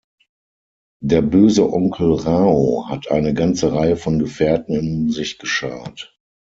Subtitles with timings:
[1.03, 6.17] Der böse Onkel "Rao" hat eine ganze Reihe von Gefährten um sich geschart.